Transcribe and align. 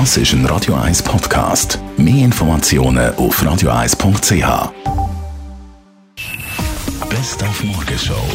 Das 0.00 0.16
ist 0.16 0.32
ein 0.32 0.44
Radio 0.46 0.74
1 0.74 1.04
Podcast. 1.04 1.78
Mehr 1.96 2.24
Informationen 2.24 3.14
auf 3.14 3.40
radio1.ch. 3.40 4.72
Best 7.08 7.44
auf 7.44 7.62
Morgenshow 7.62 8.26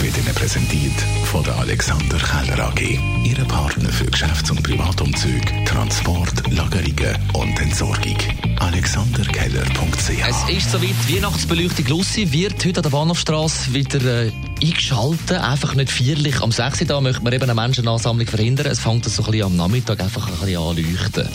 wird 0.00 0.16
Ihnen 0.16 0.32
präsentiert 0.36 0.92
von 1.24 1.42
der 1.42 1.56
Alexander 1.56 2.16
Keller 2.18 2.68
AG. 2.68 2.80
Ihre 3.24 3.44
Partner 3.46 3.88
für 3.88 4.04
Geschäfts- 4.04 4.52
und 4.52 4.62
Privatumzüge, 4.62 5.64
Transport, 5.64 6.48
Lagerungen 6.52 7.18
und 7.32 7.60
Entsorgung. 7.60 8.16
AlexanderKeller.ch 8.60 10.28
Es 10.28 10.56
ist 10.56 10.70
soweit, 10.70 10.94
Weihnachtsbeleuchtung 11.12 11.86
Lucy 11.86 12.30
wird 12.30 12.64
heute 12.64 12.78
an 12.78 12.82
der 12.84 12.90
Bahnhofstrasse 12.90 13.74
wieder 13.74 14.26
äh, 14.26 14.30
eingeschaltet. 14.62 15.38
Einfach 15.40 15.74
nicht 15.74 15.90
feierlich. 15.90 16.40
Am 16.40 16.52
6. 16.52 16.86
da 16.86 17.00
möchte 17.00 17.22
man 17.22 17.32
eben 17.32 17.44
eine 17.44 17.54
Menschenansammlung 17.54 18.26
verhindern. 18.26 18.66
Es 18.66 18.80
fängt 18.80 19.04
so 19.04 19.22
am 19.22 19.56
Nachmittag 19.56 20.00
einfach 20.00 20.26
ein 20.28 20.34
bisschen 20.34 20.60
anleuchten. 20.60 21.28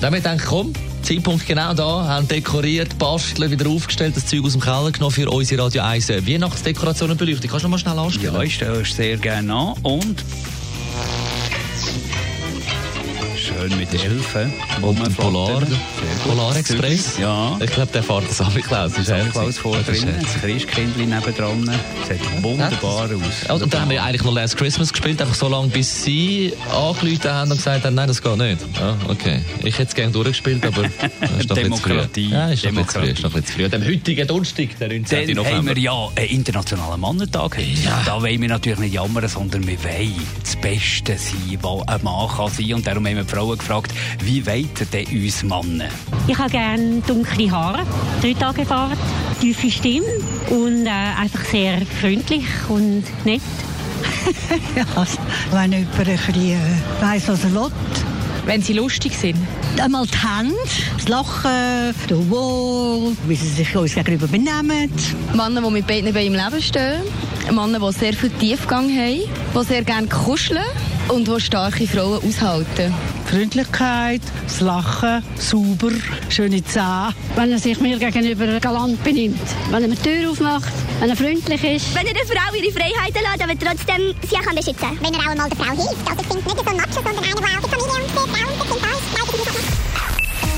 Dann 0.00 0.06
haben 0.06 0.14
wir 0.14 0.20
gedacht, 0.20 0.46
komm, 0.46 0.72
Zeitpunkt 1.02 1.46
genau 1.46 1.72
da, 1.72 2.04
haben 2.06 2.26
dekoriert, 2.26 2.98
basteln, 2.98 3.50
wieder 3.50 3.68
aufgestellt, 3.70 4.16
das 4.16 4.26
Zeug 4.26 4.44
aus 4.44 4.52
dem 4.52 4.60
Keller 4.60 4.90
genommen 4.90 5.12
für 5.12 5.30
unsere 5.30 5.62
Radio 5.62 5.82
1 5.82 6.10
äh, 6.10 6.26
Weihnachtsdekoration 6.26 7.10
und 7.10 7.16
Beleuchtung. 7.16 7.50
Kannst 7.50 7.64
du 7.64 7.68
noch 7.68 7.72
mal 7.72 7.78
schnell 7.78 7.98
anstellen? 7.98 8.34
Ja, 8.34 8.42
ich 8.42 8.54
stelle 8.54 8.80
es 8.80 8.94
sehr 8.94 9.16
gerne 9.16 9.54
an 9.54 9.74
und 9.82 10.24
schön 13.56 13.78
mit 13.78 13.92
Elfen. 13.92 14.52
Und 14.82 15.02
ein 15.02 15.14
Polar, 15.14 15.60
Sehr 15.60 15.68
gut. 15.68 15.78
Polar 16.24 16.56
Express. 16.56 17.18
Ja. 17.18 17.56
Ich 17.60 17.70
glaube, 17.70 17.92
der 17.92 18.02
fährt 18.02 18.28
das 18.28 18.38
Samichlaus. 18.38 18.92
Samichlaus 18.94 19.58
vor 19.58 19.76
drin, 19.78 20.08
das 20.20 20.40
Christkindli 20.40 21.06
nebendran. 21.06 21.70
Sieht 22.08 22.42
wunderbar 22.42 23.08
aus. 23.48 23.60
Und 23.60 23.72
dann 23.72 23.80
haben 23.80 23.90
wir 23.90 24.02
eigentlich 24.02 24.24
noch 24.24 24.32
Last 24.32 24.56
Christmas 24.56 24.92
gespielt, 24.92 25.20
einfach 25.20 25.34
so 25.34 25.48
lange, 25.48 25.68
bis 25.68 26.04
sie 26.04 26.52
angerufen 26.70 27.30
haben 27.30 27.50
und 27.50 27.56
gesagt 27.56 27.84
haben, 27.84 27.94
nein, 27.94 28.08
das 28.08 28.22
geht 28.22 28.36
nicht. 28.36 28.58
Ja, 28.78 28.96
okay. 29.08 29.40
Ich 29.60 29.78
hätte 29.78 29.88
es 29.88 29.94
gerne 29.94 30.12
durchgespielt, 30.12 30.64
aber 30.64 30.82
das 31.20 31.30
ist 31.38 31.48
früh. 31.48 31.54
Demokratie. 31.54 32.28
Ja, 32.30 32.48
ist. 32.48 32.64
Demokratie. 32.64 33.10
Ist 33.10 33.22
noch 33.22 33.34
ein 33.34 33.42
bisschen 33.42 33.70
früh. 33.70 33.76
Am 33.76 33.84
heutigen 33.84 34.26
Donnerstag, 34.26 34.78
der 34.78 34.88
19. 34.88 35.06
Dann 35.08 35.44
haben 35.44 35.50
November. 35.50 35.76
wir 35.76 35.82
ja 35.82 36.08
einen 36.16 36.28
internationalen 36.28 37.00
Mannentag. 37.00 37.58
Ja. 37.58 38.02
Da 38.04 38.20
wollen 38.20 38.40
wir 38.40 38.48
natürlich 38.48 38.78
nicht 38.78 38.94
jammern, 38.94 39.28
sondern 39.28 39.66
wir 39.66 39.82
wollen 39.82 40.14
das 40.42 40.56
Beste 40.56 41.16
sein, 41.16 41.58
was 41.62 41.88
ein 41.88 42.02
Mann 42.02 42.28
kann 42.28 42.50
sein. 42.50 42.74
Und 42.74 42.86
darum 42.86 43.06
haben 43.06 43.16
wir 43.16 43.24
die 43.24 43.30
Frauen 43.46 43.58
gefragt, 43.58 43.92
wie 44.24 44.44
wollen 44.44 44.68
denn 44.92 45.06
uns 45.06 45.42
Männer? 45.42 45.88
Ich 46.26 46.36
habe 46.36 46.50
gerne 46.50 47.00
dunkle 47.06 47.50
Haare, 47.50 47.86
drei 48.20 48.34
Tage 48.34 48.64
Fahrt, 48.64 48.98
tiefe 49.40 49.70
Stimme 49.70 50.06
und 50.50 50.86
äh, 50.86 50.90
einfach 50.90 51.44
sehr 51.44 51.82
freundlich 52.00 52.44
und 52.68 53.04
nett. 53.24 53.42
Ja, 54.76 54.84
wenn 55.52 55.72
jemand 55.72 55.98
ein 55.98 56.04
bisschen 56.06 56.52
äh, 56.52 56.58
weiss, 57.00 57.28
was 57.28 57.44
er 57.44 57.54
will. 57.54 57.70
wenn 58.44 58.60
sie 58.62 58.74
lustig 58.74 59.16
sind. 59.16 59.36
Einmal 59.80 60.06
die 60.06 60.18
Hände, 60.18 60.54
das 60.96 61.08
Lachen, 61.08 61.94
der 62.08 62.16
Humor, 62.16 63.12
wie 63.26 63.34
sie 63.34 63.48
sich 63.48 63.74
uns 63.76 63.94
gegenüber 63.94 64.26
benehmen. 64.26 64.90
Männer, 65.34 65.62
die 65.62 65.70
mit 65.70 65.86
beiden 65.86 66.12
Beinen 66.12 66.34
im 66.34 66.34
Leben 66.34 66.62
stehen. 66.62 67.02
Männer, 67.52 67.78
die 67.78 67.98
sehr 67.98 68.12
viel 68.12 68.30
Tiefgang 68.30 68.90
haben, 68.90 69.20
die 69.54 69.64
sehr 69.64 69.82
gerne 69.82 70.08
kuscheln 70.08 70.64
und 71.08 71.28
die 71.28 71.40
starke 71.40 71.86
Frauen 71.86 72.20
aushalten. 72.26 72.94
Freundlichkeit, 73.26 74.20
das 74.44 74.60
Lachen, 74.60 75.22
sauber, 75.36 75.92
schöne 76.28 76.62
Zähne. 76.64 77.14
wenn 77.34 77.52
er 77.52 77.58
sich 77.58 77.80
mir 77.80 77.98
gegenüber 77.98 78.60
galant 78.60 79.02
benimmt. 79.02 79.40
Wenn 79.70 79.82
er 79.82 79.88
mir 79.88 79.96
die 79.96 80.02
Tür 80.02 80.30
aufmacht, 80.30 80.72
wenn 81.00 81.10
er 81.10 81.16
freundlich 81.16 81.64
ist. 81.64 81.94
Wenn 81.94 82.06
er 82.06 82.14
der 82.14 82.26
Frau 82.26 82.54
ihre 82.54 82.72
Freiheiten 82.72 83.22
lässt, 83.22 83.42
aber 83.42 83.58
trotzdem 83.58 84.14
sie 84.28 84.36
auch 84.36 84.42
kann 84.42 84.56
beschützen 84.56 84.76
kann. 84.80 84.98
Wenn 85.02 85.14
er 85.14 85.20
auch 85.20 85.30
einmal 85.30 85.48
der 85.48 85.58
Frau 85.58 85.72
hilft. 85.72 86.08
Also 86.08 86.22
ich 86.22 86.26
finde 86.26 86.44
nicht 86.44 86.56
so 86.56 86.70
ein 86.70 86.76
Macho, 86.76 86.92
sondern 86.92 87.16
einer, 87.16 87.40
der 87.40 87.58
auch 87.58 87.62
die 87.62 87.70
Familie 87.70 87.96
und 87.96 88.06
die 88.06 88.14
Frau 88.14 88.48
und 88.48 88.82
das 88.82 89.46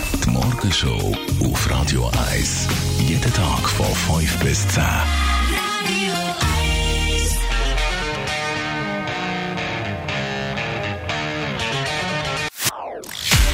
Kind 0.09 0.25
Die 0.25 0.31
Morgenshow 0.31 1.17
auf 1.45 1.71
Radio 1.71 2.11
1. 2.33 2.69
Jeden 3.07 3.33
Tag 3.33 3.69
von 3.69 4.17
5 4.17 4.39
bis 4.39 4.69
10. 4.69 4.83